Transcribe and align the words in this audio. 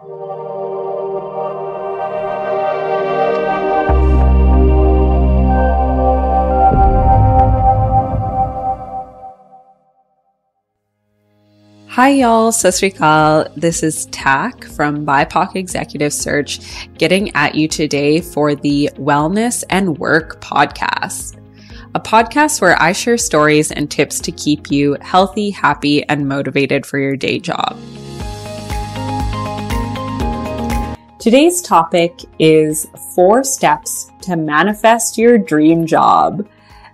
Hi, 0.00 0.06
y'all. 12.08 12.50
Sasrikal. 12.50 13.54
This 13.56 13.82
is 13.82 14.06
Taq 14.06 14.64
from 14.74 15.04
BIPOC 15.04 15.56
Executive 15.56 16.14
Search 16.14 16.88
getting 16.96 17.30
at 17.36 17.54
you 17.54 17.68
today 17.68 18.22
for 18.22 18.54
the 18.54 18.88
Wellness 18.94 19.64
and 19.68 19.98
Work 19.98 20.40
podcast, 20.40 21.38
a 21.94 22.00
podcast 22.00 22.62
where 22.62 22.80
I 22.80 22.92
share 22.92 23.18
stories 23.18 23.70
and 23.70 23.90
tips 23.90 24.18
to 24.20 24.32
keep 24.32 24.70
you 24.70 24.96
healthy, 25.02 25.50
happy, 25.50 26.08
and 26.08 26.26
motivated 26.26 26.86
for 26.86 26.98
your 26.98 27.16
day 27.16 27.38
job. 27.38 27.78
Today's 31.20 31.60
topic 31.60 32.22
is 32.38 32.86
four 33.14 33.44
steps 33.44 34.10
to 34.22 34.36
manifest 34.36 35.18
your 35.18 35.36
dream 35.36 35.84
job. 35.84 36.48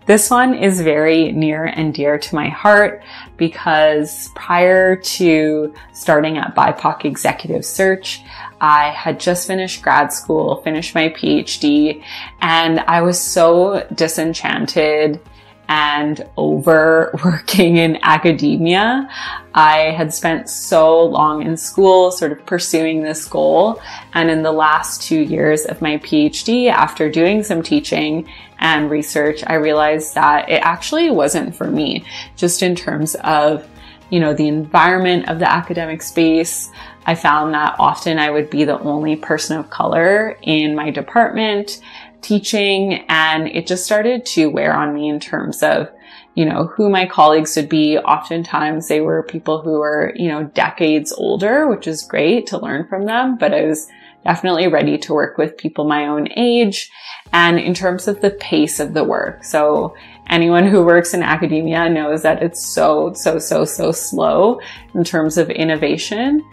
This 0.06 0.30
one 0.30 0.52
is 0.52 0.80
very 0.80 1.30
near 1.30 1.66
and 1.66 1.94
dear 1.94 2.18
to 2.18 2.34
my 2.34 2.48
heart 2.48 3.04
because 3.36 4.30
prior 4.34 4.96
to 4.96 5.72
starting 5.92 6.38
at 6.38 6.56
BIPOC 6.56 7.04
Executive 7.04 7.64
Search, 7.64 8.24
I 8.60 8.90
had 8.90 9.20
just 9.20 9.46
finished 9.46 9.80
grad 9.80 10.12
school, 10.12 10.56
finished 10.62 10.96
my 10.96 11.10
PhD, 11.10 12.02
and 12.40 12.80
I 12.80 13.02
was 13.02 13.20
so 13.20 13.86
disenchanted 13.94 15.20
and 15.68 16.26
over 16.36 17.10
working 17.24 17.76
in 17.76 17.98
academia. 18.02 19.08
I 19.54 19.90
had 19.90 20.12
spent 20.12 20.48
so 20.48 21.04
long 21.04 21.42
in 21.42 21.56
school 21.56 22.10
sort 22.10 22.32
of 22.32 22.44
pursuing 22.46 23.02
this 23.02 23.24
goal. 23.24 23.80
And 24.14 24.30
in 24.30 24.42
the 24.42 24.52
last 24.52 25.02
two 25.02 25.20
years 25.20 25.64
of 25.64 25.82
my 25.82 25.98
PhD, 25.98 26.70
after 26.70 27.10
doing 27.10 27.42
some 27.42 27.62
teaching 27.62 28.28
and 28.58 28.90
research, 28.90 29.42
I 29.46 29.54
realized 29.54 30.14
that 30.14 30.48
it 30.48 30.62
actually 30.62 31.10
wasn't 31.10 31.54
for 31.54 31.66
me, 31.66 32.04
just 32.36 32.62
in 32.62 32.74
terms 32.74 33.16
of, 33.24 33.66
you 34.10 34.20
know, 34.20 34.34
the 34.34 34.48
environment 34.48 35.28
of 35.28 35.38
the 35.38 35.50
academic 35.50 36.02
space. 36.02 36.70
I 37.06 37.14
found 37.14 37.54
that 37.54 37.76
often 37.78 38.18
I 38.18 38.30
would 38.30 38.50
be 38.50 38.64
the 38.64 38.78
only 38.80 39.16
person 39.16 39.58
of 39.58 39.70
color 39.70 40.36
in 40.42 40.74
my 40.74 40.90
department 40.90 41.80
teaching 42.26 43.04
and 43.08 43.48
it 43.48 43.66
just 43.66 43.84
started 43.84 44.26
to 44.26 44.46
wear 44.46 44.74
on 44.74 44.94
me 44.94 45.08
in 45.08 45.20
terms 45.20 45.62
of 45.62 45.88
you 46.34 46.44
know 46.44 46.66
who 46.66 46.90
my 46.90 47.06
colleagues 47.06 47.56
would 47.56 47.68
be. 47.68 47.98
Oftentimes 47.98 48.88
they 48.88 49.00
were 49.00 49.22
people 49.22 49.62
who 49.62 49.78
were 49.78 50.12
you 50.16 50.28
know 50.28 50.44
decades 50.44 51.12
older 51.12 51.68
which 51.68 51.86
is 51.86 52.02
great 52.02 52.46
to 52.48 52.58
learn 52.58 52.86
from 52.88 53.06
them 53.06 53.36
but 53.38 53.54
i 53.54 53.64
was 53.64 53.88
definitely 54.26 54.66
ready 54.66 54.98
to 54.98 55.14
work 55.14 55.38
with 55.38 55.56
people 55.56 55.84
my 55.84 56.08
own 56.08 56.28
age 56.36 56.90
and 57.32 57.60
in 57.60 57.72
terms 57.72 58.08
of 58.08 58.20
the 58.20 58.30
pace 58.30 58.80
of 58.80 58.92
the 58.92 59.04
work. 59.04 59.44
So 59.44 59.94
anyone 60.28 60.66
who 60.66 60.84
works 60.84 61.14
in 61.14 61.22
academia 61.22 61.88
knows 61.88 62.22
that 62.22 62.42
it's 62.42 62.66
so 62.66 63.12
so 63.14 63.38
so 63.38 63.64
so 63.64 63.92
slow 63.92 64.60
in 64.94 65.04
terms 65.04 65.38
of 65.38 65.48
innovation 65.48 66.44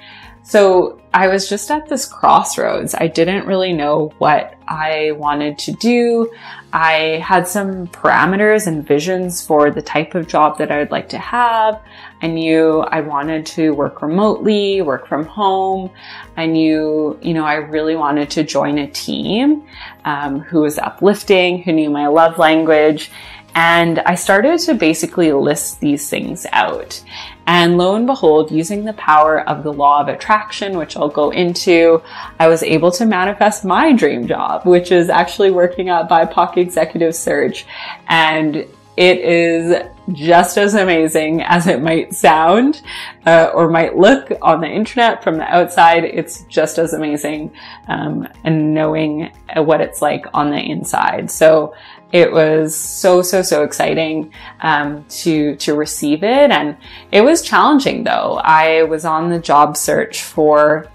so 0.44 0.99
I 1.13 1.27
was 1.27 1.47
just 1.47 1.72
at 1.72 1.88
this 1.88 2.05
crossroads. 2.05 2.94
I 2.95 3.08
didn't 3.08 3.47
really 3.47 3.72
know 3.72 4.13
what 4.17 4.55
I 4.67 5.11
wanted 5.11 5.58
to 5.59 5.72
do. 5.73 6.33
I 6.73 7.23
had 7.23 7.47
some 7.47 7.88
parameters 7.88 8.67
and 8.67 8.86
visions 8.86 9.45
for 9.45 9.71
the 9.71 9.81
type 9.81 10.16
of 10.16 10.27
job 10.27 10.58
that 10.58 10.71
I 10.71 10.80
would 10.80 10.91
like 10.91 11.09
to 11.09 11.17
have. 11.17 11.81
I 12.21 12.27
knew 12.27 12.80
I 12.80 13.02
wanted 13.02 13.45
to 13.47 13.73
work 13.73 14.02
remotely, 14.02 14.81
work 14.81 15.08
from 15.08 15.25
home. 15.25 15.91
I 16.36 16.45
knew, 16.45 17.17
you 17.21 17.33
know, 17.33 17.45
I 17.45 17.55
really 17.55 17.95
wanted 17.95 18.31
to 18.31 18.44
join 18.44 18.80
a 18.80 18.88
team 18.88 19.64
um, 20.03 20.39
who 20.39 20.61
was 20.61 20.77
uplifting, 20.77 21.61
who 21.64 21.71
knew 21.71 21.89
my 21.89 22.08
love 22.08 22.38
language. 22.38 23.11
And 23.55 23.99
I 23.99 24.15
started 24.15 24.59
to 24.61 24.73
basically 24.73 25.32
list 25.32 25.80
these 25.80 26.09
things 26.09 26.48
out. 26.52 27.03
And 27.45 27.77
lo 27.77 27.95
and 27.95 28.08
behold, 28.08 28.52
using 28.52 28.86
the 28.86 28.93
power 28.93 29.48
of 29.49 29.64
the 29.64 29.73
law 29.73 30.02
of 30.02 30.08
attraction, 30.08 30.77
which 30.77 30.95
I'll 30.95 31.09
go 31.09 31.31
into, 31.31 32.02
I 32.39 32.48
was 32.48 32.64
able 32.64 32.92
to 32.92 33.05
manifest 33.05 33.65
my 33.65 33.92
dream 33.93 34.27
job, 34.27 34.65
which 34.65 34.92
is 34.92 35.09
actually 35.09 35.52
working 35.52 35.89
at 35.89 36.09
BIPOC 36.09 36.58
Executive 36.58 37.15
Search. 37.15 37.65
And 38.08 38.65
it 38.95 39.17
is 39.20 39.83
just 40.11 40.58
as 40.58 40.76
amazing 40.76 41.42
as 41.42 41.65
it 41.67 41.82
might 41.82 42.14
sound 42.14 42.82
uh, 43.26 43.49
or 43.53 43.70
might 43.70 43.98
look 43.98 44.32
on 44.42 44.61
the 44.61 44.67
internet 44.67 45.23
from 45.23 45.37
the 45.37 45.52
outside. 45.52 46.03
It's 46.03 46.43
just 46.43 46.77
as 46.77 46.93
amazing 46.93 47.52
um, 47.87 48.27
and 48.43 48.73
knowing 48.73 49.32
what 49.55 49.82
it's 49.82 50.02
like 50.02 50.26
on 50.33 50.52
the 50.52 50.59
inside. 50.59 51.32
So 51.32 51.73
it 52.14 52.32
was 52.32 52.76
so 52.76 53.24
so 53.24 53.42
so 53.42 53.64
exciting 53.64 54.32
um, 54.62 55.04
to 55.10 55.56
to 55.58 55.74
receive 55.74 56.24
it, 56.24 56.52
and 56.52 56.78
it 57.12 57.22
was 57.22 57.42
challenging 57.42 58.04
though. 58.04 58.40
I 58.44 58.84
was 58.84 59.04
on 59.04 59.30
the 59.30 59.40
job 59.40 59.76
search 59.76 60.22
for 60.22 60.88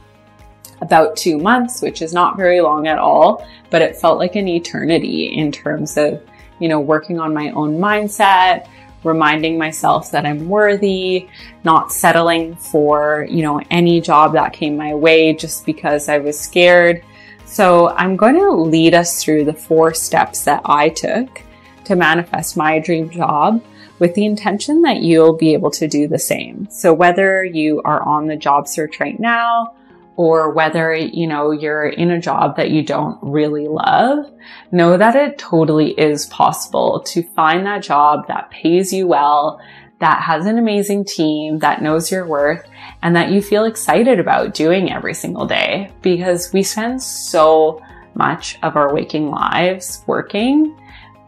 about 0.80 1.16
two 1.16 1.36
months, 1.38 1.82
which 1.82 2.02
is 2.02 2.14
not 2.14 2.36
very 2.36 2.60
long 2.60 2.86
at 2.86 2.98
all, 2.98 3.44
but 3.68 3.82
it 3.82 3.96
felt 3.96 4.18
like 4.18 4.36
an 4.36 4.46
eternity 4.46 5.36
in 5.36 5.50
terms 5.50 5.96
of 5.96 6.22
you 6.60 6.68
know 6.68 6.78
working 6.78 7.18
on 7.18 7.34
my 7.34 7.50
own 7.50 7.78
mindset 7.78 8.68
reminding 9.04 9.56
myself 9.56 10.10
that 10.10 10.26
I'm 10.26 10.48
worthy, 10.48 11.28
not 11.62 11.92
settling 11.92 12.56
for, 12.56 13.28
you 13.30 13.42
know, 13.42 13.62
any 13.70 14.00
job 14.00 14.32
that 14.32 14.52
came 14.52 14.76
my 14.76 14.92
way 14.92 15.32
just 15.34 15.64
because 15.64 16.08
I 16.08 16.18
was 16.18 16.38
scared 16.38 17.04
so 17.48 17.88
I'm 17.88 18.14
going 18.14 18.36
to 18.36 18.50
lead 18.52 18.94
us 18.94 19.24
through 19.24 19.46
the 19.46 19.54
four 19.54 19.94
steps 19.94 20.44
that 20.44 20.60
I 20.66 20.90
took 20.90 21.42
to 21.84 21.96
manifest 21.96 22.58
my 22.58 22.78
dream 22.78 23.08
job 23.08 23.64
with 23.98 24.14
the 24.14 24.26
intention 24.26 24.82
that 24.82 25.02
you'll 25.02 25.36
be 25.36 25.54
able 25.54 25.70
to 25.72 25.88
do 25.88 26.06
the 26.06 26.18
same. 26.18 26.68
So 26.70 26.92
whether 26.92 27.42
you 27.42 27.80
are 27.86 28.02
on 28.02 28.26
the 28.26 28.36
job 28.36 28.68
search 28.68 29.00
right 29.00 29.18
now 29.18 29.74
or 30.16 30.52
whether, 30.52 30.94
you 30.94 31.26
know, 31.26 31.50
you're 31.50 31.88
in 31.88 32.10
a 32.10 32.20
job 32.20 32.56
that 32.56 32.70
you 32.70 32.82
don't 32.82 33.18
really 33.22 33.66
love, 33.66 34.30
know 34.70 34.98
that 34.98 35.16
it 35.16 35.38
totally 35.38 35.92
is 35.92 36.26
possible 36.26 37.00
to 37.06 37.22
find 37.22 37.64
that 37.64 37.82
job 37.82 38.28
that 38.28 38.50
pays 38.50 38.92
you 38.92 39.06
well, 39.06 39.58
that 40.00 40.22
has 40.22 40.46
an 40.46 40.58
amazing 40.58 41.04
team, 41.04 41.58
that 41.58 41.82
knows 41.82 42.10
your 42.10 42.26
worth, 42.26 42.64
and 43.02 43.16
that 43.16 43.30
you 43.30 43.42
feel 43.42 43.64
excited 43.64 44.20
about 44.20 44.54
doing 44.54 44.92
every 44.92 45.14
single 45.14 45.46
day 45.46 45.90
because 46.02 46.52
we 46.52 46.62
spend 46.62 47.02
so 47.02 47.82
much 48.14 48.58
of 48.62 48.76
our 48.76 48.94
waking 48.94 49.30
lives 49.30 50.02
working. 50.06 50.76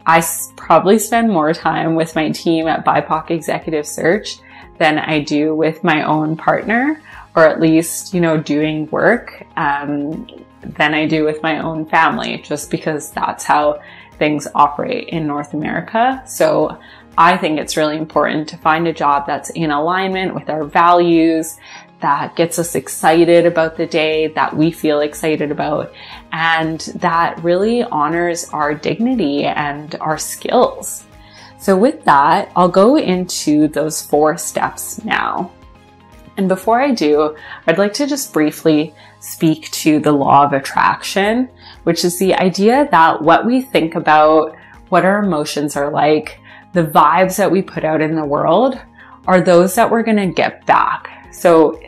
I 0.05 0.23
probably 0.55 0.99
spend 0.99 1.29
more 1.29 1.53
time 1.53 1.95
with 1.95 2.15
my 2.15 2.31
team 2.31 2.67
at 2.67 2.85
BIPOC 2.85 3.31
Executive 3.31 3.85
Search 3.85 4.37
than 4.77 4.97
I 4.97 5.19
do 5.19 5.55
with 5.55 5.83
my 5.83 6.03
own 6.03 6.35
partner, 6.35 7.01
or 7.35 7.45
at 7.45 7.59
least, 7.59 8.13
you 8.13 8.21
know, 8.21 8.37
doing 8.37 8.89
work 8.89 9.45
um, 9.57 10.27
than 10.63 10.93
I 10.93 11.05
do 11.07 11.23
with 11.23 11.43
my 11.43 11.59
own 11.59 11.85
family, 11.85 12.37
just 12.37 12.71
because 12.71 13.11
that's 13.11 13.43
how 13.43 13.79
things 14.17 14.47
operate 14.55 15.09
in 15.09 15.27
North 15.27 15.53
America. 15.53 16.23
So 16.27 16.77
I 17.17 17.37
think 17.37 17.59
it's 17.59 17.77
really 17.77 17.97
important 17.97 18.47
to 18.49 18.57
find 18.57 18.87
a 18.87 18.93
job 18.93 19.27
that's 19.27 19.49
in 19.51 19.71
alignment 19.71 20.33
with 20.33 20.49
our 20.49 20.63
values, 20.63 21.57
that 21.99 22.35
gets 22.35 22.57
us 22.57 22.73
excited 22.75 23.45
about 23.45 23.77
the 23.77 23.85
day, 23.85 24.27
that 24.27 24.55
we 24.55 24.71
feel 24.71 25.01
excited 25.01 25.51
about, 25.51 25.93
and 26.31 26.79
that 26.95 27.43
really 27.43 27.83
honors 27.83 28.49
our 28.49 28.73
dignity 28.73 29.43
and 29.43 29.95
our 30.01 30.17
skills. 30.17 31.05
So 31.59 31.77
with 31.77 32.03
that, 32.05 32.51
I'll 32.55 32.69
go 32.69 32.97
into 32.97 33.67
those 33.67 34.01
four 34.01 34.35
steps 34.37 35.03
now. 35.05 35.51
And 36.37 36.47
before 36.47 36.81
I 36.81 36.91
do, 36.91 37.35
I'd 37.67 37.77
like 37.77 37.93
to 37.95 38.07
just 38.07 38.33
briefly 38.33 38.95
speak 39.19 39.69
to 39.71 39.99
the 39.99 40.11
law 40.11 40.43
of 40.43 40.53
attraction, 40.53 41.49
which 41.83 42.03
is 42.03 42.17
the 42.17 42.33
idea 42.33 42.87
that 42.89 43.21
what 43.21 43.45
we 43.45 43.61
think 43.61 43.93
about, 43.93 44.55
what 44.89 45.05
our 45.05 45.23
emotions 45.23 45.75
are 45.75 45.91
like, 45.91 46.39
the 46.73 46.83
vibes 46.83 47.37
that 47.37 47.51
we 47.51 47.61
put 47.61 47.83
out 47.83 48.01
in 48.01 48.15
the 48.15 48.25
world 48.25 48.79
are 49.27 49.41
those 49.41 49.75
that 49.75 49.89
we're 49.89 50.03
going 50.03 50.17
to 50.17 50.33
get 50.33 50.65
back. 50.65 51.29
So 51.31 51.79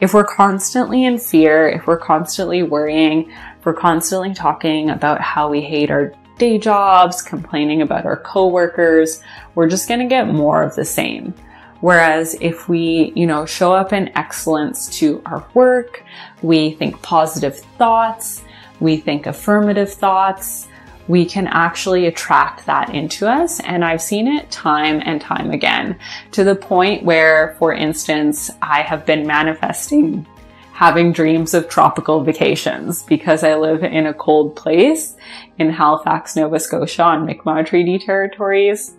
if 0.00 0.12
we're 0.12 0.24
constantly 0.24 1.04
in 1.04 1.18
fear, 1.18 1.68
if 1.68 1.86
we're 1.86 1.98
constantly 1.98 2.62
worrying, 2.62 3.30
if 3.30 3.64
we're 3.64 3.74
constantly 3.74 4.34
talking 4.34 4.90
about 4.90 5.20
how 5.20 5.48
we 5.48 5.60
hate 5.60 5.90
our 5.90 6.12
day 6.38 6.58
jobs, 6.58 7.22
complaining 7.22 7.82
about 7.82 8.04
our 8.04 8.16
coworkers, 8.16 9.22
we're 9.54 9.68
just 9.68 9.88
going 9.88 10.00
to 10.00 10.06
get 10.06 10.28
more 10.28 10.62
of 10.62 10.74
the 10.74 10.84
same. 10.84 11.32
Whereas 11.80 12.36
if 12.40 12.68
we, 12.68 13.12
you 13.14 13.26
know, 13.26 13.46
show 13.46 13.72
up 13.72 13.92
in 13.92 14.16
excellence 14.16 14.88
to 14.98 15.22
our 15.26 15.46
work, 15.54 16.02
we 16.42 16.72
think 16.72 17.00
positive 17.02 17.58
thoughts, 17.58 18.42
we 18.80 18.96
think 18.96 19.26
affirmative 19.26 19.92
thoughts, 19.92 20.66
we 21.08 21.24
can 21.24 21.46
actually 21.46 22.06
attract 22.06 22.66
that 22.66 22.94
into 22.94 23.28
us. 23.28 23.60
And 23.60 23.84
I've 23.84 24.02
seen 24.02 24.26
it 24.26 24.50
time 24.50 25.02
and 25.04 25.20
time 25.20 25.50
again 25.50 25.98
to 26.32 26.44
the 26.44 26.54
point 26.54 27.04
where, 27.04 27.56
for 27.58 27.72
instance, 27.72 28.50
I 28.62 28.82
have 28.82 29.04
been 29.04 29.26
manifesting 29.26 30.26
having 30.72 31.12
dreams 31.12 31.54
of 31.54 31.68
tropical 31.68 32.24
vacations 32.24 33.04
because 33.04 33.44
I 33.44 33.54
live 33.54 33.84
in 33.84 34.06
a 34.06 34.14
cold 34.14 34.56
place 34.56 35.16
in 35.58 35.70
Halifax, 35.70 36.34
Nova 36.34 36.58
Scotia 36.58 37.04
on 37.04 37.26
Mi'kmaq 37.26 37.66
Treaty 37.66 37.96
Territories 37.96 38.94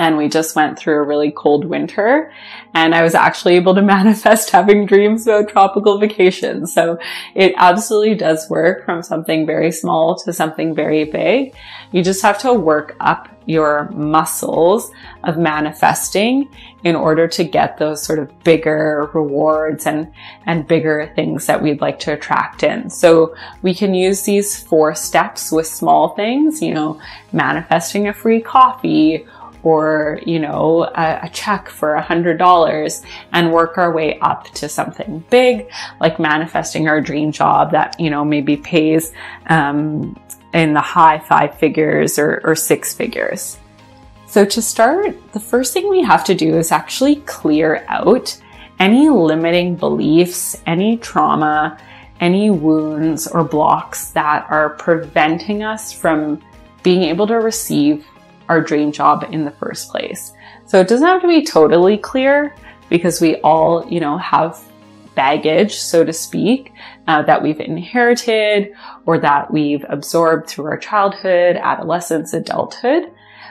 and 0.00 0.16
we 0.16 0.30
just 0.30 0.56
went 0.56 0.78
through 0.78 0.94
a 0.94 1.02
really 1.02 1.30
cold 1.30 1.66
winter 1.66 2.32
and 2.72 2.94
I 2.94 3.02
was 3.02 3.14
actually 3.14 3.56
able 3.56 3.74
to 3.74 3.82
manifest 3.96 4.48
having 4.48 4.86
dreams 4.86 5.26
about 5.26 5.50
tropical 5.50 5.98
vacations. 5.98 6.72
So 6.72 6.98
it 7.34 7.52
absolutely 7.58 8.14
does 8.14 8.48
work 8.48 8.86
from 8.86 9.02
something 9.02 9.44
very 9.44 9.70
small 9.70 10.16
to 10.20 10.32
something 10.32 10.74
very 10.74 11.04
big. 11.04 11.54
You 11.92 12.02
just 12.02 12.22
have 12.22 12.38
to 12.38 12.54
work 12.54 12.96
up 12.98 13.28
your 13.44 13.90
muscles 13.90 14.90
of 15.24 15.36
manifesting 15.36 16.48
in 16.82 16.96
order 16.96 17.28
to 17.28 17.44
get 17.44 17.76
those 17.76 18.02
sort 18.02 18.20
of 18.20 18.42
bigger 18.42 19.10
rewards 19.12 19.86
and, 19.86 20.10
and 20.46 20.66
bigger 20.66 21.12
things 21.14 21.46
that 21.46 21.62
we'd 21.62 21.80
like 21.80 21.98
to 21.98 22.12
attract 22.12 22.62
in. 22.62 22.88
So 22.88 23.34
we 23.60 23.74
can 23.74 23.92
use 23.92 24.22
these 24.22 24.58
four 24.58 24.94
steps 24.94 25.52
with 25.52 25.66
small 25.66 26.10
things, 26.10 26.62
you 26.62 26.72
know, 26.72 27.00
manifesting 27.32 28.08
a 28.08 28.14
free 28.14 28.40
coffee 28.40 29.26
or, 29.62 30.20
you 30.24 30.38
know, 30.38 30.84
a, 30.84 31.20
a 31.24 31.30
check 31.32 31.68
for 31.68 31.94
a 31.94 32.02
hundred 32.02 32.38
dollars 32.38 33.02
and 33.32 33.52
work 33.52 33.78
our 33.78 33.92
way 33.92 34.18
up 34.20 34.44
to 34.54 34.68
something 34.68 35.24
big, 35.30 35.70
like 36.00 36.18
manifesting 36.18 36.88
our 36.88 37.00
dream 37.00 37.32
job 37.32 37.72
that, 37.72 37.98
you 38.00 38.10
know, 38.10 38.24
maybe 38.24 38.56
pays, 38.56 39.12
um, 39.46 40.18
in 40.52 40.72
the 40.72 40.80
high 40.80 41.18
five 41.18 41.54
figures 41.58 42.18
or, 42.18 42.40
or 42.44 42.54
six 42.56 42.94
figures. 42.94 43.58
So 44.26 44.44
to 44.44 44.62
start, 44.62 45.32
the 45.32 45.40
first 45.40 45.72
thing 45.72 45.88
we 45.88 46.02
have 46.02 46.24
to 46.24 46.34
do 46.34 46.56
is 46.56 46.72
actually 46.72 47.16
clear 47.16 47.84
out 47.88 48.40
any 48.78 49.08
limiting 49.08 49.76
beliefs, 49.76 50.56
any 50.66 50.96
trauma, 50.96 51.78
any 52.20 52.50
wounds 52.50 53.26
or 53.26 53.44
blocks 53.44 54.10
that 54.10 54.46
are 54.50 54.70
preventing 54.70 55.62
us 55.62 55.92
from 55.92 56.40
being 56.82 57.02
able 57.02 57.26
to 57.26 57.36
receive 57.36 58.06
our 58.50 58.60
dream 58.60 58.90
job 58.90 59.26
in 59.30 59.44
the 59.44 59.52
first 59.52 59.88
place. 59.90 60.32
So 60.66 60.80
it 60.80 60.88
doesn't 60.88 61.06
have 61.06 61.22
to 61.22 61.28
be 61.28 61.44
totally 61.44 61.96
clear 61.96 62.54
because 62.88 63.20
we 63.20 63.36
all, 63.36 63.88
you 63.88 64.00
know, 64.00 64.18
have 64.18 64.60
baggage, 65.14 65.74
so 65.76 66.04
to 66.04 66.12
speak, 66.12 66.72
uh, 67.06 67.22
that 67.22 67.40
we've 67.40 67.60
inherited 67.60 68.72
or 69.06 69.18
that 69.18 69.52
we've 69.52 69.84
absorbed 69.88 70.48
through 70.48 70.64
our 70.66 70.78
childhood, 70.78 71.56
adolescence, 71.56 72.34
adulthood. 72.34 73.04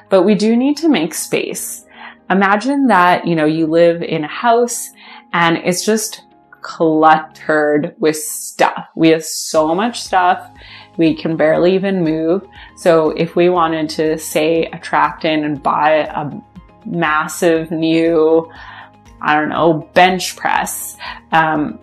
But 0.10 0.24
we 0.24 0.36
do 0.36 0.58
need 0.58 0.76
to 0.78 0.90
make 0.90 1.14
space. 1.14 1.86
Imagine 2.30 2.88
that, 2.88 3.26
you 3.26 3.36
know, 3.36 3.46
you 3.46 3.68
live 3.68 4.04
in 4.04 4.26
a 4.26 4.28
house 4.28 4.90
and 5.32 5.58
it's 5.58 5.86
just 5.86 6.24
cluttered 6.62 7.96
with 8.00 8.18
stuff. 8.18 8.88
We 8.96 9.10
have 9.10 9.24
so 9.24 9.74
much 9.74 10.02
stuff. 10.02 10.52
We 11.00 11.16
can 11.16 11.38
barely 11.38 11.74
even 11.76 12.04
move. 12.04 12.46
So 12.76 13.12
if 13.12 13.36
we 13.36 13.48
wanted 13.48 13.90
to 13.92 14.18
say 14.18 14.66
attract 14.66 15.24
in 15.24 15.46
and 15.46 15.64
buy 15.64 15.92
a 15.92 16.30
massive 16.86 17.72
new, 17.72 18.52
I 19.22 19.36
don't 19.36 19.48
know, 19.48 19.90
bench 19.94 20.36
press, 20.36 20.98
um, 21.32 21.80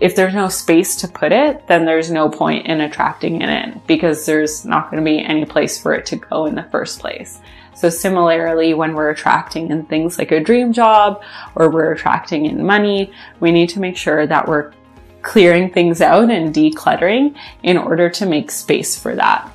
if 0.00 0.16
there's 0.16 0.32
no 0.32 0.48
space 0.48 0.96
to 0.96 1.08
put 1.08 1.32
it, 1.32 1.66
then 1.66 1.84
there's 1.84 2.10
no 2.10 2.30
point 2.30 2.66
in 2.66 2.80
attracting 2.80 3.42
it 3.42 3.50
in 3.50 3.82
because 3.86 4.24
there's 4.24 4.64
not 4.64 4.90
going 4.90 5.04
to 5.04 5.08
be 5.08 5.22
any 5.22 5.44
place 5.44 5.78
for 5.78 5.92
it 5.92 6.06
to 6.06 6.16
go 6.16 6.46
in 6.46 6.54
the 6.54 6.66
first 6.72 6.98
place. 6.98 7.40
So 7.74 7.90
similarly, 7.90 8.72
when 8.72 8.94
we're 8.94 9.10
attracting 9.10 9.70
in 9.70 9.84
things 9.84 10.18
like 10.18 10.32
a 10.32 10.42
dream 10.42 10.72
job 10.72 11.22
or 11.54 11.70
we're 11.70 11.92
attracting 11.92 12.46
in 12.46 12.64
money, 12.64 13.12
we 13.40 13.52
need 13.52 13.68
to 13.70 13.80
make 13.80 13.98
sure 13.98 14.26
that 14.26 14.48
we're 14.48 14.72
clearing 15.22 15.70
things 15.70 16.00
out 16.00 16.30
and 16.30 16.54
decluttering 16.54 17.36
in 17.62 17.76
order 17.76 18.08
to 18.10 18.26
make 18.26 18.50
space 18.50 18.98
for 18.98 19.14
that. 19.14 19.50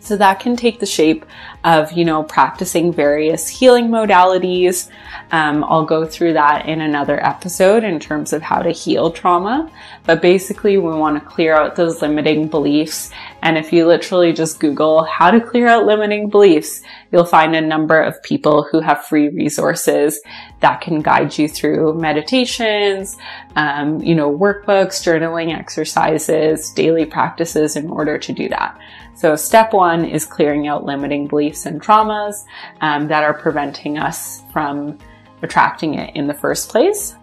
So 0.00 0.16
that 0.16 0.40
can 0.40 0.56
take 0.56 0.80
the 0.80 0.86
shape 0.86 1.26
of, 1.64 1.92
you 1.92 2.02
know, 2.02 2.22
practicing 2.22 2.94
various 2.94 3.46
healing 3.46 3.88
modalities. 3.88 4.88
Um, 5.32 5.62
I'll 5.64 5.84
go 5.84 6.06
through 6.06 6.32
that 6.32 6.66
in 6.66 6.80
another 6.80 7.22
episode 7.22 7.84
in 7.84 8.00
terms 8.00 8.32
of 8.32 8.40
how 8.40 8.62
to 8.62 8.70
heal 8.70 9.10
trauma. 9.10 9.70
But 10.06 10.22
basically, 10.22 10.78
we 10.78 10.90
want 10.92 11.22
to 11.22 11.28
clear 11.28 11.54
out 11.54 11.76
those 11.76 12.00
limiting 12.00 12.48
beliefs. 12.48 13.10
And 13.42 13.58
if 13.58 13.70
you 13.70 13.86
literally 13.86 14.32
just 14.32 14.60
Google 14.60 15.04
how 15.04 15.30
to 15.30 15.42
clear 15.42 15.66
out 15.66 15.84
limiting 15.84 16.30
beliefs, 16.30 16.80
you'll 17.12 17.26
find 17.26 17.54
a 17.54 17.60
number 17.60 18.00
of 18.00 18.22
people 18.22 18.66
who 18.70 18.80
have 18.80 19.04
free 19.04 19.28
resources 19.28 20.22
that 20.60 20.80
can 20.80 21.02
guide 21.02 21.36
you 21.36 21.48
through 21.48 22.00
meditations, 22.00 23.18
um, 23.58 24.00
you 24.00 24.14
know, 24.14 24.30
workbooks, 24.30 25.02
journaling 25.02 25.52
exercises, 25.52 26.70
daily 26.70 27.04
practices 27.04 27.74
in 27.74 27.90
order 27.90 28.16
to 28.16 28.32
do 28.32 28.48
that. 28.48 28.78
So 29.14 29.34
step 29.34 29.72
one 29.72 30.04
is 30.04 30.24
clearing 30.24 30.68
out 30.68 30.84
limiting 30.84 31.26
beliefs 31.26 31.66
and 31.66 31.82
traumas 31.82 32.44
um, 32.82 33.08
that 33.08 33.24
are 33.24 33.34
preventing 33.34 33.98
us 33.98 34.44
from 34.52 34.96
attracting 35.42 35.94
it 35.94 36.14
in 36.14 36.28
the 36.28 36.34
first 36.34 36.68
place. 36.68 37.16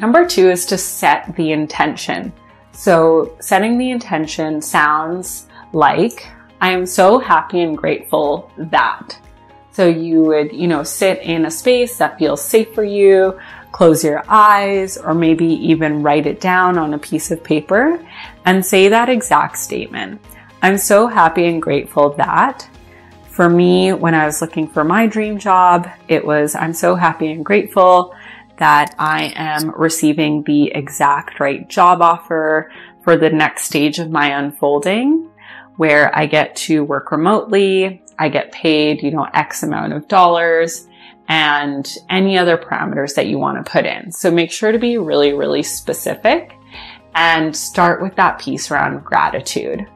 Number 0.00 0.26
two 0.26 0.50
is 0.50 0.66
to 0.66 0.76
set 0.76 1.32
the 1.36 1.52
intention. 1.52 2.32
So 2.72 3.36
setting 3.38 3.78
the 3.78 3.92
intention 3.92 4.60
sounds 4.60 5.46
like 5.72 6.26
I 6.60 6.72
am 6.72 6.86
so 6.86 7.20
happy 7.20 7.60
and 7.60 7.78
grateful 7.78 8.50
that. 8.56 9.16
So 9.70 9.86
you 9.86 10.22
would, 10.24 10.52
you 10.52 10.66
know, 10.66 10.82
sit 10.82 11.22
in 11.22 11.46
a 11.46 11.50
space 11.52 11.98
that 11.98 12.18
feels 12.18 12.44
safe 12.44 12.74
for 12.74 12.84
you, 12.84 13.38
close 13.72 14.04
your 14.04 14.22
eyes, 14.28 14.96
or 14.96 15.14
maybe 15.14 15.46
even 15.46 16.02
write 16.02 16.26
it 16.26 16.40
down 16.40 16.78
on 16.78 16.94
a 16.94 16.98
piece 16.98 17.30
of 17.30 17.42
paper 17.42 17.98
and 18.44 18.64
say 18.64 18.88
that 18.88 19.08
exact 19.08 19.58
statement. 19.58 20.20
I'm 20.62 20.78
so 20.78 21.06
happy 21.08 21.46
and 21.46 21.60
grateful 21.60 22.10
that 22.10 22.68
for 23.32 23.48
me, 23.48 23.94
when 23.94 24.14
I 24.14 24.26
was 24.26 24.42
looking 24.42 24.68
for 24.68 24.84
my 24.84 25.06
dream 25.06 25.38
job, 25.38 25.88
it 26.06 26.24
was, 26.24 26.54
I'm 26.54 26.74
so 26.74 26.94
happy 26.94 27.32
and 27.32 27.42
grateful 27.42 28.14
that 28.58 28.94
I 28.98 29.32
am 29.34 29.70
receiving 29.70 30.42
the 30.42 30.70
exact 30.74 31.40
right 31.40 31.66
job 31.68 32.02
offer 32.02 32.70
for 33.02 33.16
the 33.16 33.30
next 33.30 33.64
stage 33.64 33.98
of 33.98 34.10
my 34.10 34.38
unfolding 34.38 35.30
where 35.76 36.16
I 36.16 36.26
get 36.26 36.54
to 36.56 36.84
work 36.84 37.10
remotely. 37.10 38.02
I 38.18 38.28
get 38.28 38.52
paid, 38.52 39.02
you 39.02 39.10
know, 39.10 39.26
X 39.32 39.62
amount 39.62 39.94
of 39.94 40.06
dollars 40.08 40.86
and 41.28 41.96
any 42.10 42.36
other 42.36 42.56
parameters 42.56 43.14
that 43.14 43.26
you 43.26 43.38
want 43.38 43.64
to 43.64 43.70
put 43.70 43.86
in. 43.86 44.10
So 44.12 44.30
make 44.30 44.50
sure 44.50 44.72
to 44.72 44.78
be 44.78 44.98
really, 44.98 45.32
really 45.32 45.62
specific 45.62 46.52
and 47.14 47.54
start 47.54 48.02
with 48.02 48.14
that 48.16 48.38
piece 48.38 48.70
around 48.70 49.04
gratitude. 49.04 49.86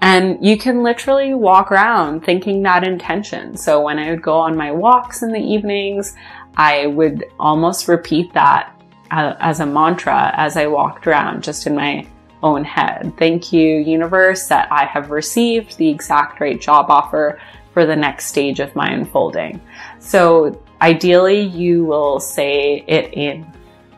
And 0.00 0.44
you 0.44 0.58
can 0.58 0.82
literally 0.82 1.32
walk 1.32 1.70
around 1.70 2.24
thinking 2.24 2.62
that 2.62 2.82
intention. 2.82 3.56
So 3.56 3.80
when 3.80 3.98
I 3.98 4.10
would 4.10 4.22
go 4.22 4.34
on 4.34 4.56
my 4.56 4.72
walks 4.72 5.22
in 5.22 5.30
the 5.30 5.40
evenings, 5.40 6.16
I 6.56 6.86
would 6.86 7.24
almost 7.38 7.86
repeat 7.86 8.32
that 8.32 8.76
uh, 9.12 9.36
as 9.38 9.60
a 9.60 9.66
mantra 9.66 10.32
as 10.34 10.56
I 10.56 10.66
walked 10.66 11.06
around 11.06 11.44
just 11.44 11.66
in 11.66 11.76
my 11.76 12.06
own 12.42 12.64
head. 12.64 13.12
Thank 13.16 13.52
you, 13.52 13.76
universe, 13.78 14.48
that 14.48 14.70
I 14.72 14.86
have 14.86 15.10
received 15.10 15.78
the 15.78 15.88
exact 15.88 16.40
right 16.40 16.60
job 16.60 16.86
offer 16.90 17.38
for 17.72 17.86
the 17.86 17.96
next 17.96 18.26
stage 18.26 18.60
of 18.60 18.74
my 18.76 18.90
unfolding. 18.90 19.60
So 19.98 20.62
ideally, 20.80 21.40
you 21.40 21.84
will 21.84 22.20
say 22.20 22.84
it 22.86 23.12
in 23.14 23.46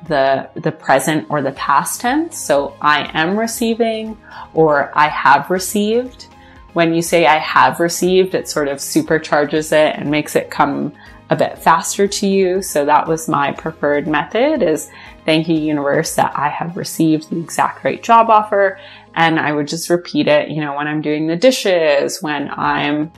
the, 0.09 0.51
the 0.55 0.73
present 0.73 1.27
or 1.31 1.43
the 1.43 1.53
past 1.53 2.01
tense. 2.01 2.39
So 2.39 2.77
I 2.81 3.11
am 3.19 3.39
receiving 3.39 4.19
or 4.53 4.93
I 4.97 5.09
have 5.09 5.51
received. 5.51 6.29
When 6.75 6.93
you 6.93 7.03
say 7.03 7.27
I 7.27 7.39
have 7.39 7.81
received, 7.81 8.35
it 8.35 8.49
sort 8.49 8.69
of 8.69 8.79
supercharges 8.79 9.73
it 9.73 9.97
and 9.97 10.11
makes 10.11 10.37
it 10.37 10.51
come 10.51 10.93
a 11.31 11.37
bit 11.37 11.59
faster 11.59 12.07
to 12.07 12.27
you. 12.27 12.61
So 12.61 12.85
that 12.85 13.09
was 13.09 13.29
my 13.29 13.53
preferred 13.53 14.07
method 14.07 14.63
is 14.63 14.91
thank 15.25 15.49
you 15.49 15.57
universe 15.57 16.15
that 16.17 16.37
I 16.37 16.49
have 16.49 16.77
received 16.77 17.31
the 17.31 17.41
exact 17.41 17.83
right 17.85 18.03
job 18.03 18.29
offer. 18.29 18.79
And 19.15 19.39
I 19.39 19.53
would 19.53 19.69
just 19.69 19.89
repeat 19.89 20.29
it, 20.29 20.51
you 20.51 20.61
know, 20.61 20.75
when 20.75 20.87
I'm 20.87 21.01
doing 21.01 21.27
the 21.27 21.37
dishes, 21.37 22.21
when 22.21 22.51
I'm 22.51 23.13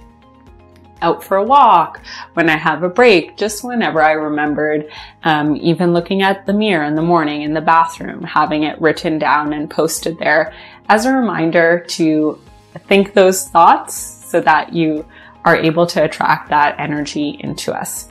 out 1.03 1.23
for 1.23 1.37
a 1.37 1.45
walk, 1.45 2.00
when 2.35 2.49
I 2.49 2.57
have 2.57 2.83
a 2.83 2.88
break, 2.88 3.37
just 3.37 3.65
whenever 3.65 4.03
I 4.03 4.12
remembered, 4.12 4.91
um, 5.25 5.57
even 5.57 5.93
looking 5.93 6.23
at 6.23 6.47
the 6.47 6.53
mirror 6.53 6.85
in 6.85 6.95
the 6.95 7.03
morning 7.03 7.43
in 7.43 7.55
the 7.55 7.61
bathroom, 7.61 8.23
having 8.23 8.62
it 8.62 8.81
written 8.81 9.19
down 9.19 9.53
and 9.53 9.71
posted 9.71 10.19
there 10.19 10.55
as 10.88 11.05
a 11.05 11.12
reminder 11.12 11.85
to 11.88 12.41
think 12.88 13.12
those 13.12 13.49
thoughts 13.49 13.95
so 13.97 14.41
that 14.41 14.73
you 14.73 15.05
are 15.45 15.57
able 15.57 15.87
to 15.87 16.05
attract 16.05 16.50
that 16.50 16.79
energy 16.79 17.38
into 17.41 17.73
us. 17.73 18.11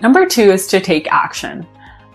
Number 0.00 0.26
two 0.26 0.50
is 0.50 0.66
to 0.68 0.80
take 0.80 1.06
action. 1.12 1.66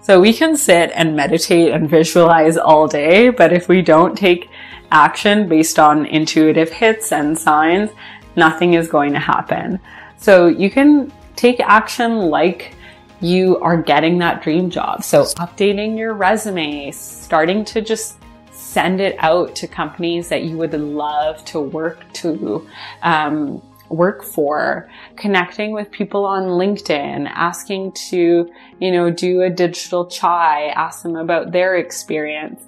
So 0.01 0.19
we 0.19 0.33
can 0.33 0.57
sit 0.57 0.91
and 0.93 1.15
meditate 1.15 1.71
and 1.71 1.89
visualize 1.89 2.57
all 2.57 2.87
day, 2.87 3.29
but 3.29 3.53
if 3.53 3.67
we 3.67 3.81
don't 3.81 4.17
take 4.17 4.49
action 4.91 5.47
based 5.47 5.79
on 5.79 6.05
intuitive 6.07 6.69
hits 6.69 7.11
and 7.11 7.37
signs, 7.37 7.91
nothing 8.35 8.73
is 8.73 8.87
going 8.87 9.13
to 9.13 9.19
happen. 9.19 9.79
So 10.17 10.47
you 10.47 10.69
can 10.69 11.11
take 11.35 11.59
action 11.59 12.17
like 12.17 12.75
you 13.21 13.57
are 13.59 13.81
getting 13.81 14.17
that 14.19 14.41
dream 14.41 14.69
job. 14.69 15.03
So 15.03 15.23
updating 15.23 15.97
your 15.97 16.13
resume, 16.13 16.91
starting 16.91 17.63
to 17.65 17.81
just 17.81 18.17
send 18.51 19.01
it 19.01 19.15
out 19.19 19.55
to 19.55 19.67
companies 19.67 20.29
that 20.29 20.43
you 20.43 20.57
would 20.57 20.73
love 20.73 21.43
to 21.45 21.59
work 21.59 22.11
to, 22.13 22.67
um, 23.03 23.61
work 23.89 24.23
for, 24.23 24.89
connecting 25.17 25.73
with 25.73 25.91
people 25.91 26.25
on 26.25 26.43
LinkedIn, 26.43 27.29
asking 27.29 27.91
to, 27.91 28.49
you 28.79 28.91
know, 28.91 29.11
do 29.11 29.41
a 29.41 29.49
digital 29.49 30.05
chai, 30.05 30.67
ask 30.67 31.03
them 31.03 31.15
about 31.15 31.51
their 31.51 31.75
experience, 31.75 32.63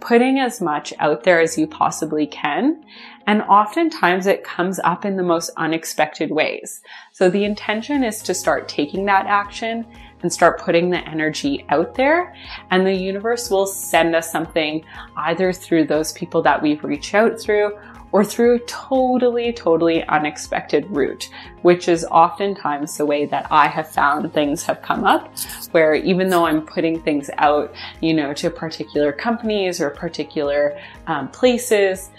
putting 0.00 0.38
as 0.38 0.60
much 0.60 0.92
out 0.98 1.24
there 1.24 1.40
as 1.40 1.58
you 1.58 1.66
possibly 1.66 2.26
can. 2.26 2.82
And 3.26 3.42
oftentimes 3.42 4.26
it 4.26 4.44
comes 4.44 4.78
up 4.84 5.04
in 5.04 5.16
the 5.16 5.22
most 5.22 5.50
unexpected 5.56 6.30
ways. 6.30 6.82
So 7.12 7.30
the 7.30 7.44
intention 7.44 8.04
is 8.04 8.22
to 8.22 8.34
start 8.34 8.68
taking 8.68 9.06
that 9.06 9.26
action 9.26 9.86
and 10.22 10.32
start 10.32 10.60
putting 10.60 10.90
the 10.90 11.06
energy 11.08 11.64
out 11.68 11.94
there. 11.94 12.34
And 12.70 12.86
the 12.86 12.94
universe 12.94 13.50
will 13.50 13.66
send 13.66 14.14
us 14.16 14.30
something 14.30 14.84
either 15.16 15.52
through 15.52 15.84
those 15.84 16.12
people 16.12 16.42
that 16.42 16.62
we've 16.62 16.82
reached 16.82 17.14
out 17.14 17.40
through 17.40 17.78
or 18.14 18.24
through 18.24 18.54
a 18.54 18.58
totally, 18.60 19.52
totally 19.52 20.04
unexpected 20.04 20.86
route, 20.88 21.28
which 21.62 21.88
is 21.88 22.04
oftentimes 22.12 22.96
the 22.96 23.04
way 23.04 23.26
that 23.26 23.44
I 23.50 23.66
have 23.66 23.88
found 23.88 24.32
things 24.32 24.62
have 24.62 24.80
come 24.82 25.02
up, 25.02 25.36
where 25.72 25.96
even 25.96 26.28
though 26.28 26.46
I'm 26.46 26.64
putting 26.64 27.02
things 27.02 27.28
out, 27.38 27.74
you 28.00 28.14
know, 28.14 28.32
to 28.34 28.50
particular 28.50 29.10
companies 29.10 29.80
or 29.80 29.90
particular 29.90 30.78
um, 31.08 31.28
places, 31.28 32.10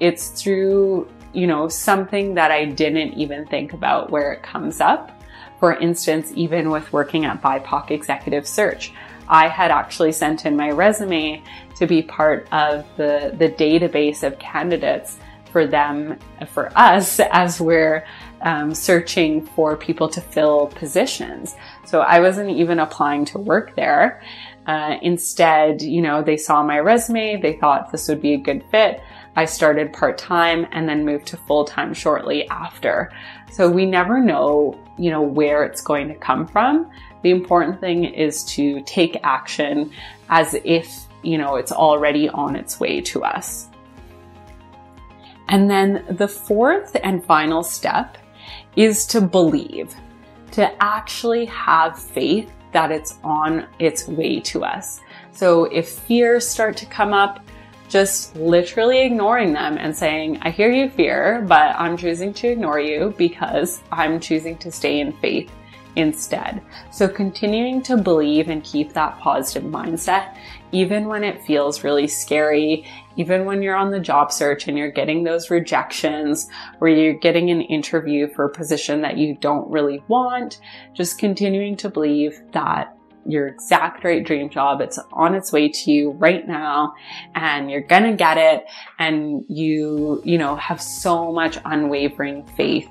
it's 0.00 0.28
through, 0.28 1.08
you 1.32 1.46
know, 1.46 1.68
something 1.68 2.34
that 2.34 2.50
I 2.50 2.64
didn't 2.64 3.14
even 3.14 3.46
think 3.46 3.72
about 3.72 4.10
where 4.10 4.32
it 4.32 4.42
comes 4.42 4.80
up. 4.80 5.12
For 5.58 5.74
instance, 5.74 6.32
even 6.34 6.70
with 6.70 6.92
working 6.92 7.26
at 7.26 7.42
BIPOC 7.42 7.90
Executive 7.90 8.46
Search, 8.46 8.92
I 9.28 9.46
had 9.46 9.70
actually 9.70 10.12
sent 10.12 10.44
in 10.44 10.56
my 10.56 10.70
resume 10.70 11.42
to 11.76 11.86
be 11.86 12.02
part 12.02 12.48
of 12.52 12.84
the, 12.96 13.34
the 13.38 13.48
database 13.48 14.22
of 14.22 14.38
candidates 14.38 15.18
for 15.52 15.66
them, 15.66 16.18
for 16.52 16.72
us, 16.76 17.20
as 17.32 17.60
we're 17.60 18.06
um, 18.42 18.74
searching 18.74 19.44
for 19.44 19.76
people 19.76 20.08
to 20.08 20.20
fill 20.20 20.68
positions. 20.68 21.54
So 21.84 22.00
I 22.00 22.20
wasn't 22.20 22.50
even 22.50 22.78
applying 22.78 23.24
to 23.26 23.38
work 23.38 23.76
there. 23.76 24.22
Uh, 24.66 24.96
instead, 25.02 25.82
you 25.82 26.00
know, 26.00 26.22
they 26.22 26.36
saw 26.36 26.62
my 26.62 26.78
resume, 26.78 27.40
they 27.40 27.54
thought 27.54 27.92
this 27.92 28.08
would 28.08 28.22
be 28.22 28.34
a 28.34 28.38
good 28.38 28.64
fit. 28.70 29.00
I 29.36 29.44
started 29.44 29.92
part 29.92 30.18
time 30.18 30.66
and 30.72 30.88
then 30.88 31.04
moved 31.04 31.26
to 31.28 31.36
full 31.36 31.64
time 31.64 31.94
shortly 31.94 32.48
after. 32.48 33.12
So 33.50 33.70
we 33.70 33.86
never 33.86 34.20
know, 34.20 34.78
you 34.98 35.10
know, 35.10 35.22
where 35.22 35.64
it's 35.64 35.80
going 35.80 36.08
to 36.08 36.14
come 36.14 36.46
from. 36.46 36.90
The 37.22 37.30
important 37.30 37.80
thing 37.80 38.04
is 38.04 38.44
to 38.46 38.82
take 38.82 39.18
action 39.22 39.92
as 40.28 40.56
if, 40.64 41.06
you 41.22 41.38
know, 41.38 41.56
it's 41.56 41.72
already 41.72 42.28
on 42.28 42.56
its 42.56 42.80
way 42.80 43.00
to 43.02 43.22
us. 43.22 43.68
And 45.48 45.68
then 45.68 46.04
the 46.10 46.28
fourth 46.28 46.96
and 47.02 47.24
final 47.24 47.62
step 47.62 48.16
is 48.76 49.04
to 49.06 49.20
believe, 49.20 49.94
to 50.52 50.82
actually 50.82 51.44
have 51.46 51.98
faith 51.98 52.50
that 52.72 52.92
it's 52.92 53.18
on 53.24 53.66
its 53.78 54.06
way 54.06 54.40
to 54.40 54.64
us. 54.64 55.00
So 55.32 55.64
if 55.64 55.88
fears 55.88 56.46
start 56.46 56.76
to 56.78 56.86
come 56.86 57.12
up, 57.12 57.44
just 57.90 58.36
literally 58.36 59.02
ignoring 59.02 59.52
them 59.52 59.76
and 59.76 59.94
saying, 59.94 60.38
I 60.42 60.50
hear 60.50 60.70
you 60.70 60.88
fear, 60.88 61.44
but 61.46 61.74
I'm 61.76 61.96
choosing 61.96 62.32
to 62.34 62.48
ignore 62.48 62.78
you 62.78 63.12
because 63.18 63.82
I'm 63.90 64.20
choosing 64.20 64.56
to 64.58 64.70
stay 64.70 65.00
in 65.00 65.12
faith 65.14 65.50
instead. 65.96 66.62
So 66.92 67.08
continuing 67.08 67.82
to 67.82 67.96
believe 67.96 68.48
and 68.48 68.62
keep 68.62 68.92
that 68.92 69.18
positive 69.18 69.68
mindset, 69.68 70.36
even 70.70 71.06
when 71.08 71.24
it 71.24 71.42
feels 71.42 71.82
really 71.82 72.06
scary, 72.06 72.86
even 73.16 73.44
when 73.44 73.60
you're 73.60 73.74
on 73.74 73.90
the 73.90 73.98
job 73.98 74.30
search 74.30 74.68
and 74.68 74.78
you're 74.78 74.92
getting 74.92 75.24
those 75.24 75.50
rejections 75.50 76.48
or 76.80 76.88
you're 76.88 77.14
getting 77.14 77.50
an 77.50 77.60
interview 77.62 78.32
for 78.32 78.44
a 78.44 78.50
position 78.50 79.00
that 79.02 79.18
you 79.18 79.36
don't 79.40 79.68
really 79.68 80.00
want, 80.06 80.60
just 80.94 81.18
continuing 81.18 81.76
to 81.76 81.90
believe 81.90 82.40
that 82.52 82.96
your 83.26 83.48
exact 83.48 84.04
right 84.04 84.24
dream 84.24 84.48
job. 84.48 84.80
It's 84.80 84.98
on 85.12 85.34
its 85.34 85.52
way 85.52 85.68
to 85.68 85.90
you 85.90 86.10
right 86.12 86.46
now 86.46 86.94
and 87.34 87.70
you're 87.70 87.80
going 87.80 88.04
to 88.04 88.14
get 88.14 88.38
it. 88.38 88.66
And 88.98 89.44
you, 89.48 90.22
you 90.24 90.38
know, 90.38 90.56
have 90.56 90.80
so 90.80 91.32
much 91.32 91.58
unwavering 91.64 92.46
faith 92.56 92.88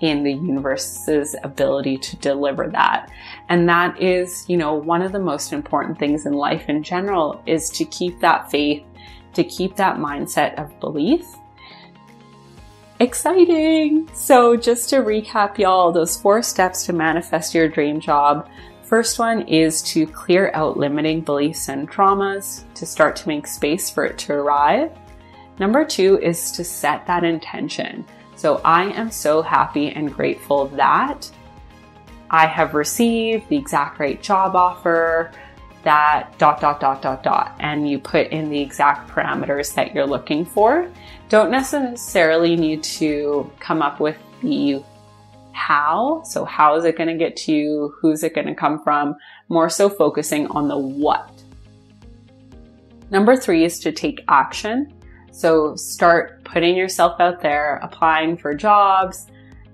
in 0.00 0.22
the 0.22 0.32
universe's 0.32 1.36
ability 1.42 1.98
to 1.98 2.16
deliver 2.16 2.68
that. 2.68 3.10
And 3.48 3.68
that 3.68 4.00
is, 4.00 4.44
you 4.48 4.56
know, 4.56 4.74
one 4.74 5.02
of 5.02 5.12
the 5.12 5.18
most 5.18 5.52
important 5.52 5.98
things 5.98 6.26
in 6.26 6.32
life 6.32 6.68
in 6.68 6.82
general 6.82 7.42
is 7.46 7.68
to 7.70 7.84
keep 7.84 8.18
that 8.20 8.50
faith, 8.50 8.82
to 9.34 9.44
keep 9.44 9.76
that 9.76 9.96
mindset 9.96 10.54
of 10.58 10.78
belief. 10.80 11.26
Exciting! 13.00 14.10
So 14.12 14.56
just 14.56 14.90
to 14.90 14.96
recap 14.96 15.56
y'all, 15.56 15.90
those 15.90 16.20
four 16.20 16.42
steps 16.42 16.84
to 16.84 16.92
manifest 16.92 17.54
your 17.54 17.66
dream 17.66 17.98
job. 17.98 18.46
First 18.90 19.20
one 19.20 19.42
is 19.42 19.82
to 19.82 20.04
clear 20.04 20.50
out 20.52 20.76
limiting 20.76 21.20
beliefs 21.20 21.68
and 21.68 21.88
traumas 21.88 22.64
to 22.74 22.84
start 22.84 23.14
to 23.14 23.28
make 23.28 23.46
space 23.46 23.88
for 23.88 24.04
it 24.04 24.18
to 24.18 24.32
arrive. 24.32 24.90
Number 25.60 25.84
two 25.84 26.18
is 26.18 26.50
to 26.50 26.64
set 26.64 27.06
that 27.06 27.22
intention. 27.22 28.04
So 28.34 28.60
I 28.64 28.86
am 28.90 29.12
so 29.12 29.42
happy 29.42 29.90
and 29.90 30.12
grateful 30.12 30.66
that 30.70 31.30
I 32.30 32.46
have 32.46 32.74
received 32.74 33.48
the 33.48 33.56
exact 33.56 34.00
right 34.00 34.20
job 34.20 34.56
offer 34.56 35.30
that 35.84 36.36
dot 36.38 36.60
dot 36.60 36.80
dot 36.80 37.00
dot 37.00 37.22
dot 37.22 37.54
and 37.60 37.88
you 37.88 37.96
put 37.96 38.26
in 38.32 38.50
the 38.50 38.60
exact 38.60 39.08
parameters 39.08 39.72
that 39.76 39.94
you're 39.94 40.04
looking 40.04 40.44
for. 40.44 40.90
Don't 41.28 41.52
necessarily 41.52 42.56
need 42.56 42.82
to 42.82 43.52
come 43.60 43.82
up 43.82 44.00
with 44.00 44.16
the 44.42 44.82
how. 45.52 46.22
So 46.24 46.44
how 46.44 46.76
is 46.76 46.84
it 46.84 46.96
going 46.96 47.08
to 47.08 47.16
get 47.16 47.36
to 47.38 47.52
you? 47.52 47.94
Who's 48.00 48.22
it 48.22 48.34
going 48.34 48.46
to 48.46 48.54
come 48.54 48.82
from? 48.82 49.14
More 49.48 49.68
so 49.68 49.88
focusing 49.88 50.46
on 50.48 50.68
the 50.68 50.78
what. 50.78 51.30
Number 53.10 53.36
three 53.36 53.64
is 53.64 53.78
to 53.80 53.92
take 53.92 54.24
action. 54.28 54.92
So 55.32 55.74
start 55.76 56.44
putting 56.44 56.76
yourself 56.76 57.20
out 57.20 57.40
there, 57.40 57.80
applying 57.82 58.36
for 58.36 58.54
jobs, 58.54 59.26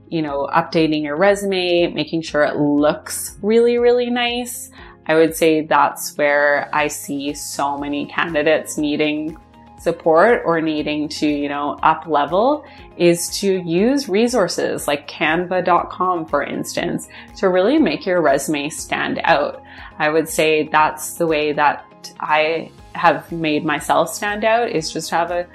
you 0.09 0.23
know, 0.23 0.49
updating 0.55 1.03
your 1.03 1.17
resume, 1.17 1.93
making 1.93 2.23
sure 2.23 2.45
it 2.45 2.57
looks 2.57 3.37
really, 3.43 3.79
really 3.79 4.11
nice. 4.11 4.71
I 5.07 5.15
would 5.15 5.35
say 5.37 5.63
that's 5.63 6.17
where 6.17 6.69
I 6.73 6.89
see 6.89 7.33
so 7.35 7.79
many 7.79 8.07
candidates 8.07 8.77
needing 8.77 9.37
support 9.79 10.43
or 10.45 10.61
needing 10.61 11.09
to, 11.09 11.27
you 11.27 11.49
know, 11.49 11.79
up 11.83 12.07
level 12.07 12.65
is 12.97 13.29
to 13.41 13.59
use 13.63 14.09
resources 14.09 14.89
like 14.89 15.09
canva.com, 15.09 16.27
for 16.27 16.43
instance, 16.43 17.09
to 17.37 17.49
really 17.49 17.79
make 17.79 18.07
your 18.07 18.21
resume 18.23 18.69
stand 18.71 19.21
out. 19.25 19.63
I 19.99 20.09
would 20.09 20.29
say 20.29 20.69
that's 20.69 21.15
the 21.15 21.27
way 21.27 21.53
that 21.53 21.85
I 22.21 22.71
have 22.95 23.31
made 23.31 23.65
myself 23.65 24.13
stand 24.13 24.45
out 24.45 24.71
is 24.71 24.93
just 24.93 25.11
have 25.11 25.31
a 25.31 25.47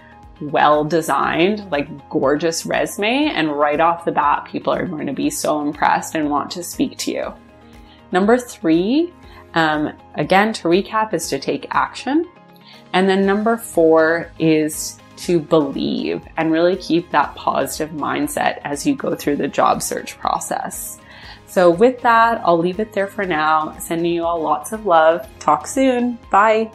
well 0.42 0.84
designed, 0.84 1.70
like 1.72 2.10
gorgeous 2.10 2.66
resume. 2.66 3.32
And 3.34 3.52
right 3.52 3.80
off 3.80 4.06
the 4.06 4.12
bat, 4.12 4.46
people 4.46 4.74
are 4.74 4.86
going 4.86 5.08
to 5.08 5.14
be 5.14 5.30
so 5.30 5.62
impressed 5.62 6.16
and 6.16 6.30
want 6.30 6.52
to 6.52 6.64
speak 6.64 6.98
to 7.00 7.12
you. 7.12 7.34
Number 8.12 8.38
three, 8.38 9.14
um, 9.54 9.94
again, 10.16 10.54
to 10.54 10.68
recap, 10.68 11.14
is 11.14 11.30
to 11.30 11.40
take 11.40 11.68
action. 11.72 12.26
And 12.94 13.08
then 13.08 13.26
number 13.26 13.58
four 13.58 14.32
is 14.40 15.00
to 15.18 15.40
believe 15.40 16.24
and 16.38 16.52
really 16.52 16.76
keep 16.76 17.12
that 17.12 17.36
positive 17.36 17.96
mindset 17.96 18.60
as 18.64 18.86
you 18.86 18.96
go 18.96 19.16
through 19.16 19.36
the 19.36 19.48
job 19.48 19.82
search 19.82 20.18
process. 20.18 20.98
So, 21.48 21.70
with 21.70 22.02
that, 22.02 22.42
I'll 22.46 22.58
leave 22.58 22.80
it 22.80 22.94
there 22.94 23.08
for 23.08 23.26
now. 23.26 23.78
Sending 23.78 24.14
you 24.14 24.24
all 24.24 24.42
lots 24.42 24.72
of 24.72 24.86
love. 24.86 25.28
Talk 25.40 25.68
soon. 25.68 26.18
Bye. 26.32 26.72